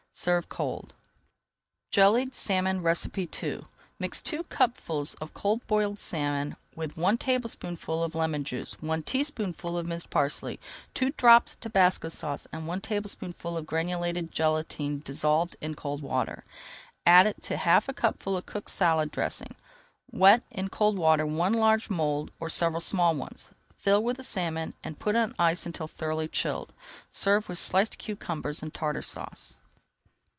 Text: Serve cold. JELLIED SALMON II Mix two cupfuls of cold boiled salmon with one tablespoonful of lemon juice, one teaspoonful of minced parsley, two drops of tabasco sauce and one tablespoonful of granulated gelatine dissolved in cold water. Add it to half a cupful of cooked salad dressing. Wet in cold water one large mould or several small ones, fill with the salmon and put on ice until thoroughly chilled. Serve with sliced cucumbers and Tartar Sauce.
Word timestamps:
Serve 0.13 0.49
cold. 0.49 0.93
JELLIED 1.89 2.35
SALMON 2.35 2.85
II 2.85 3.61
Mix 3.97 4.21
two 4.21 4.43
cupfuls 4.43 5.15
of 5.15 5.33
cold 5.33 5.65
boiled 5.67 5.97
salmon 5.97 6.57
with 6.75 6.95
one 6.97 7.17
tablespoonful 7.17 8.03
of 8.03 8.13
lemon 8.13 8.43
juice, 8.43 8.75
one 8.81 9.01
teaspoonful 9.01 9.77
of 9.79 9.87
minced 9.87 10.11
parsley, 10.11 10.59
two 10.93 11.09
drops 11.11 11.53
of 11.53 11.61
tabasco 11.61 12.09
sauce 12.09 12.45
and 12.51 12.67
one 12.67 12.81
tablespoonful 12.81 13.57
of 13.57 13.65
granulated 13.65 14.31
gelatine 14.31 14.99
dissolved 14.99 15.55
in 15.59 15.73
cold 15.73 16.01
water. 16.03 16.43
Add 17.05 17.25
it 17.25 17.41
to 17.43 17.57
half 17.57 17.89
a 17.89 17.93
cupful 17.93 18.37
of 18.37 18.45
cooked 18.45 18.69
salad 18.69 19.09
dressing. 19.11 19.55
Wet 20.11 20.43
in 20.51 20.67
cold 20.69 20.99
water 20.99 21.25
one 21.25 21.53
large 21.53 21.89
mould 21.89 22.31
or 22.39 22.49
several 22.49 22.81
small 22.81 23.15
ones, 23.15 23.49
fill 23.75 24.03
with 24.03 24.17
the 24.17 24.23
salmon 24.23 24.75
and 24.83 24.99
put 24.99 25.15
on 25.15 25.33
ice 25.39 25.65
until 25.65 25.87
thoroughly 25.87 26.27
chilled. 26.27 26.73
Serve 27.11 27.47
with 27.49 27.57
sliced 27.57 27.97
cucumbers 27.97 28.61
and 28.61 28.71
Tartar 28.71 29.01
Sauce. 29.01 29.55